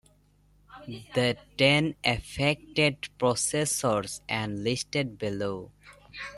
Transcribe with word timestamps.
The 1.13 1.37
ten 1.59 1.93
affected 2.03 3.07
processors 3.19 4.21
are 4.27 4.47
listed 4.47 5.19
below. 5.19 5.69